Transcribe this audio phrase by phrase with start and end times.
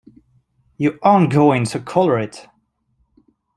[0.77, 2.47] You aren't going to collar it!